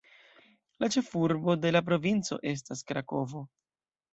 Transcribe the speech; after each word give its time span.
La 0.83 0.89
ĉefurbo 0.95 1.55
de 1.65 1.73
la 1.75 1.81
provinco 1.91 2.41
estas 2.53 2.83
Krakovo. 2.93 3.45